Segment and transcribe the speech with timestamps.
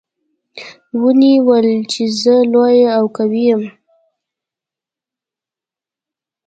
[1.01, 3.63] ونې ویل چې زه لویه او قوي یم.